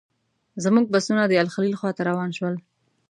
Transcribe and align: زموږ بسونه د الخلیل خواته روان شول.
زموږ 0.63 0.85
بسونه 0.93 1.23
د 1.27 1.33
الخلیل 1.43 1.73
خواته 1.79 2.01
روان 2.09 2.29
شول. 2.37 2.55